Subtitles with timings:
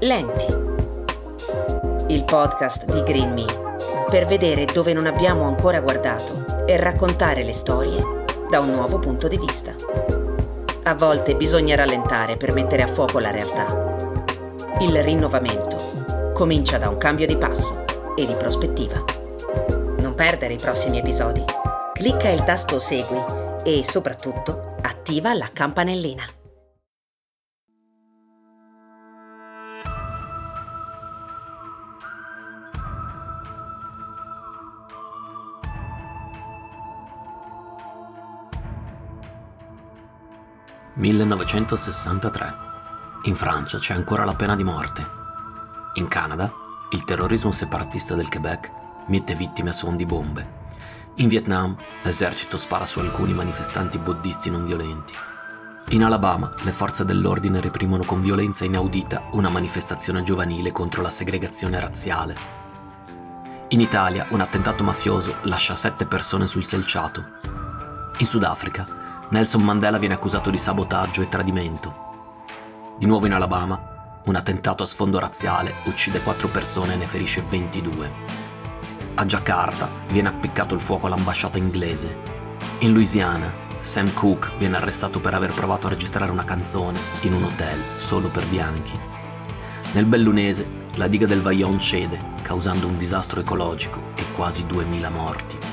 [0.00, 0.46] Lenti.
[2.06, 3.44] Il podcast di Green Me
[4.08, 9.26] per vedere dove non abbiamo ancora guardato e raccontare le storie da un nuovo punto
[9.26, 9.74] di vista.
[10.84, 13.96] A volte bisogna rallentare per mettere a fuoco la realtà.
[14.78, 17.84] Il rinnovamento comincia da un cambio di passo
[18.14, 19.02] e di prospettiva.
[19.98, 21.42] Non perdere i prossimi episodi.
[21.92, 23.20] Clicca il tasto Segui
[23.64, 26.37] e soprattutto attiva la campanellina.
[40.98, 42.54] 1963.
[43.22, 45.06] In Francia c'è ancora la pena di morte.
[45.94, 46.52] In Canada,
[46.90, 48.72] il terrorismo separatista del Quebec
[49.06, 50.56] mette vittime a suon di bombe.
[51.16, 55.14] In Vietnam, l'esercito spara su alcuni manifestanti buddisti non violenti.
[55.90, 61.78] In Alabama, le forze dell'ordine reprimono con violenza inaudita una manifestazione giovanile contro la segregazione
[61.78, 62.34] razziale.
[63.68, 67.24] In Italia, un attentato mafioso lascia sette persone sul selciato.
[68.18, 72.06] In Sudafrica, Nelson Mandela viene accusato di sabotaggio e tradimento.
[72.96, 77.44] Di nuovo in Alabama, un attentato a sfondo razziale uccide 4 persone e ne ferisce
[77.46, 78.10] 22.
[79.16, 82.16] A Jakarta viene appiccato il fuoco all'ambasciata inglese.
[82.78, 87.44] In Louisiana, Sam Cooke viene arrestato per aver provato a registrare una canzone in un
[87.44, 88.98] hotel solo per bianchi.
[89.92, 95.67] Nel bellunese, la diga del Vaillon cede, causando un disastro ecologico e quasi 2000 morti.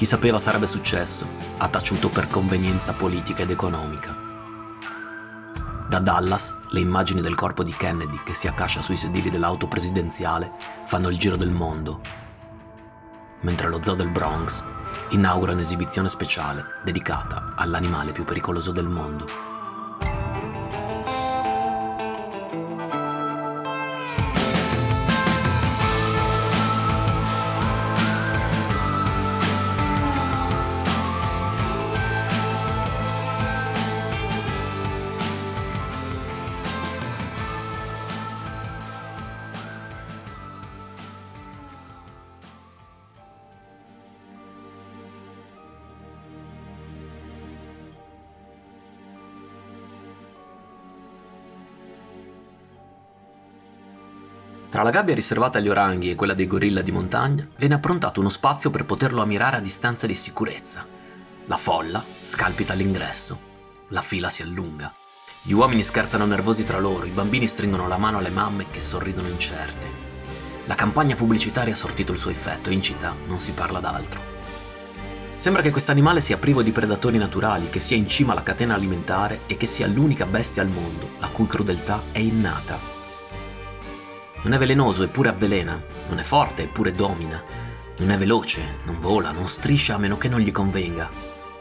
[0.00, 1.26] Chi sapeva sarebbe successo
[1.58, 4.16] ha taciuto per convenienza politica ed economica.
[5.86, 10.52] Da Dallas, le immagini del corpo di Kennedy che si accascia sui sedili dell'auto presidenziale
[10.86, 12.00] fanno il giro del mondo,
[13.42, 14.64] mentre lo zoo del Bronx
[15.10, 19.49] inaugura un'esibizione speciale dedicata all'animale più pericoloso del mondo.
[54.80, 58.30] Tra la gabbia riservata agli oranghi e quella dei gorilla di montagna viene approntato uno
[58.30, 60.86] spazio per poterlo ammirare a distanza di sicurezza.
[61.48, 63.38] La folla scalpita all'ingresso.
[63.88, 64.90] La fila si allunga.
[65.42, 69.28] Gli uomini scherzano nervosi tra loro, i bambini stringono la mano alle mamme che sorridono
[69.28, 69.86] incerte.
[70.64, 74.22] La campagna pubblicitaria ha sortito il suo effetto e in città non si parla d'altro.
[75.36, 79.40] Sembra che quest'animale sia privo di predatori naturali, che sia in cima alla catena alimentare
[79.46, 82.99] e che sia l'unica bestia al mondo la cui crudeltà è innata.
[84.42, 87.42] Non è velenoso eppure avvelena, non è forte eppure domina,
[87.98, 91.08] non è veloce, non vola, non striscia a meno che non gli convenga,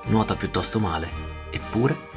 [0.05, 1.11] nuota piuttosto male,
[1.51, 2.08] eppure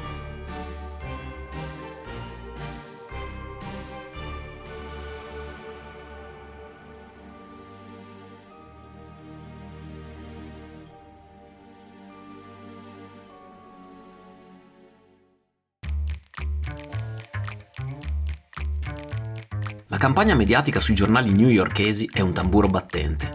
[20.03, 23.31] campagna mediatica sui giornali newyorkesi è un tamburo battente.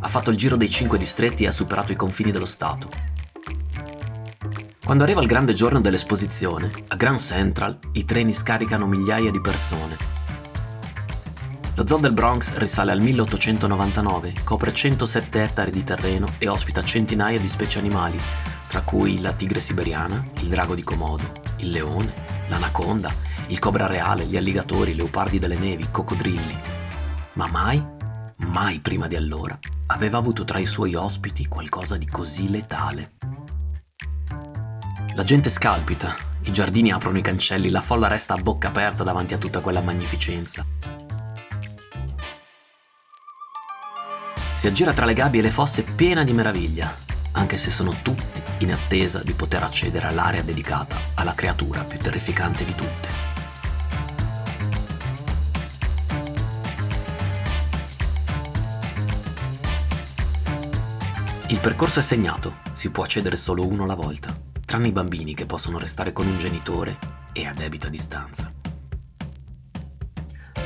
[0.00, 2.90] Ha fatto il giro dei cinque distretti e ha superato i confini dello Stato.
[4.84, 9.96] Quando arriva il grande giorno dell'esposizione, a Grand Central i treni scaricano migliaia di persone.
[11.76, 17.40] Lo zoo del Bronx risale al 1899, copre 107 ettari di terreno e ospita centinaia
[17.40, 18.20] di specie animali,
[18.68, 22.12] tra cui la tigre siberiana, il drago di Komodo, il leone,
[22.48, 26.58] l'anaconda il cobra reale, gli alligatori, i leopardi delle nevi, i coccodrilli.
[27.32, 27.84] Ma mai,
[28.46, 33.14] mai prima di allora, aveva avuto tra i suoi ospiti qualcosa di così letale.
[35.14, 39.34] La gente scalpita, i giardini aprono i cancelli, la folla resta a bocca aperta davanti
[39.34, 40.64] a tutta quella magnificenza.
[44.54, 46.94] Si aggira tra le gabbie e le fosse piena di meraviglia,
[47.32, 52.64] anche se sono tutti in attesa di poter accedere all'area dedicata alla creatura più terrificante
[52.64, 53.29] di tutte.
[61.50, 64.32] Il percorso è segnato, si può accedere solo uno alla volta,
[64.64, 66.96] tranne i bambini che possono restare con un genitore
[67.32, 68.52] e a debita distanza.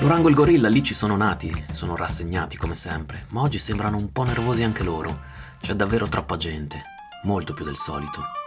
[0.00, 3.96] L'orango e il gorilla lì ci sono nati, sono rassegnati come sempre, ma oggi sembrano
[3.96, 5.22] un po' nervosi anche loro.
[5.58, 6.82] C'è davvero troppa gente,
[7.22, 8.43] molto più del solito.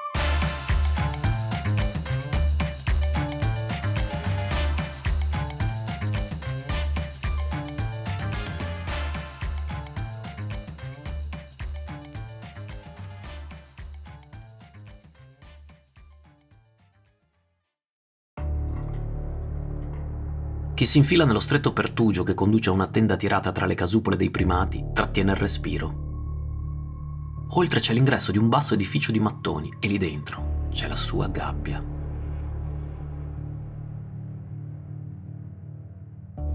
[20.78, 24.16] Chi si infila nello stretto pertugio che conduce a una tenda tirata tra le casupole
[24.16, 27.48] dei primati trattiene il respiro.
[27.50, 31.30] Oltre c'è l'ingresso di un basso edificio di mattoni e lì dentro c'è la sua
[31.30, 31.84] gabbia.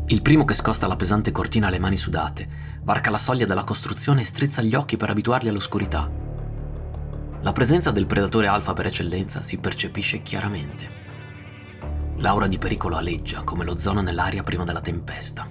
[0.07, 2.49] Il primo che scosta la pesante cortina alle mani sudate,
[2.85, 6.09] varca la soglia della costruzione e strizza gli occhi per abituarli all'oscurità.
[7.41, 11.11] La presenza del predatore alfa per eccellenza si percepisce chiaramente.
[12.23, 15.45] L'aura di pericolo aleggia come l'ozono nell'aria prima della tempesta.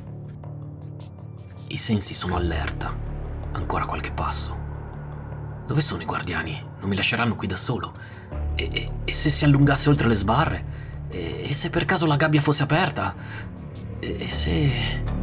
[1.67, 2.97] I sensi sono allerta.
[3.51, 4.57] Ancora qualche passo.
[5.67, 6.63] Dove sono i guardiani?
[6.79, 7.93] Non mi lasceranno qui da solo.
[8.55, 10.65] E, e, e se si allungasse oltre le sbarre?
[11.09, 13.15] E, e, se per caso la gabbia fosse aperta?
[13.99, 15.19] E se...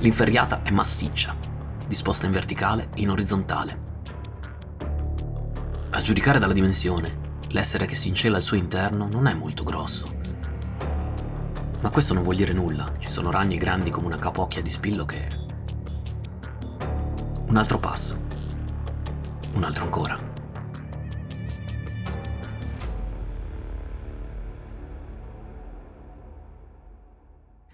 [0.00, 1.36] L'inferriata è massiccia,
[1.86, 3.88] disposta in verticale e in orizzontale.
[5.90, 10.10] A giudicare dalla dimensione, l'essere che si incela al suo interno non è molto grosso.
[11.80, 15.04] Ma questo non vuol dire nulla, ci sono ragni grandi come una capocchia di spillo
[15.04, 15.28] che...
[17.48, 18.18] Un altro passo.
[19.52, 20.29] Un altro ancora.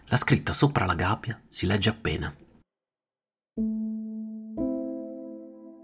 [0.09, 2.33] La scritta sopra la gabbia si legge appena.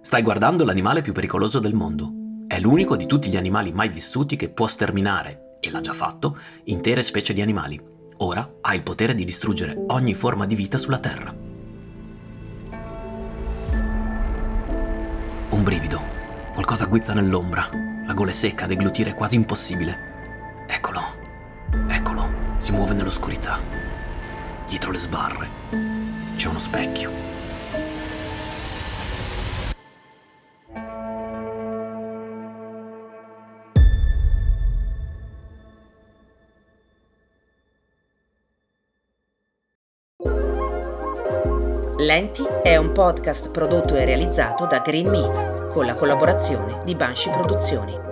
[0.00, 2.44] Stai guardando l'animale più pericoloso del mondo.
[2.46, 6.38] È l'unico di tutti gli animali mai vissuti che può sterminare, e l'ha già fatto,
[6.64, 7.82] intere specie di animali.
[8.18, 11.34] Ora ha il potere di distruggere ogni forma di vita sulla Terra.
[15.50, 16.00] Un brivido,
[16.52, 17.68] qualcosa guizza nell'ombra,
[18.06, 20.64] la gola è secca, deglutire è quasi impossibile.
[20.68, 21.00] Eccolo,
[21.88, 24.01] eccolo, si muove nell'oscurità
[24.66, 25.48] dietro le sbarre
[26.36, 27.10] c'è uno specchio.
[41.98, 47.30] Lenti è un podcast prodotto e realizzato da Green Me con la collaborazione di Banshee
[47.30, 48.11] Produzioni.